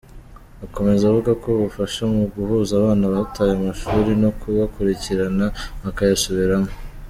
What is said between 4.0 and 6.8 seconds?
no kubakurikirana bakayasubiramo.